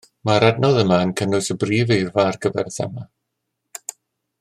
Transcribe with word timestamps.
Mae'r 0.27 0.45
adnodd 0.45 0.79
yma 0.83 0.97
yn 1.07 1.11
cynnwys 1.21 1.51
y 1.55 1.57
brif 1.65 1.95
eirfa 1.99 2.27
ar 2.33 2.43
gyfer 2.47 2.73
y 2.73 2.77
thema 2.81 3.07